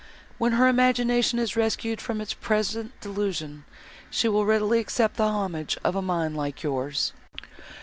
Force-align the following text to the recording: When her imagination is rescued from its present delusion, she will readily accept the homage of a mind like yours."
When 0.39 0.53
her 0.53 0.67
imagination 0.67 1.37
is 1.37 1.55
rescued 1.55 2.01
from 2.01 2.21
its 2.21 2.33
present 2.33 2.99
delusion, 3.01 3.65
she 4.09 4.27
will 4.27 4.45
readily 4.47 4.79
accept 4.79 5.15
the 5.17 5.27
homage 5.27 5.77
of 5.83 5.95
a 5.95 6.01
mind 6.01 6.35
like 6.35 6.63
yours." 6.63 7.13